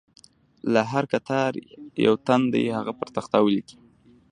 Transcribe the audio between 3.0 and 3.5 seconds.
تخته